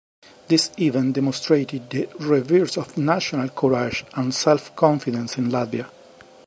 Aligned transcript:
This 0.47 0.71
event 0.79 1.13
demonstrated 1.13 1.91
the 1.91 2.09
rebirth 2.19 2.75
of 2.75 2.97
national 2.97 3.49
courage 3.49 4.03
and 4.15 4.33
self-confidence 4.33 5.37
in 5.37 5.51
Latvia. 5.51 5.91